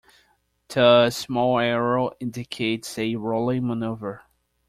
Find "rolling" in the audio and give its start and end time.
3.17-3.67